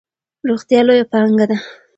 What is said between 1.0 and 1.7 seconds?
پانګه ده.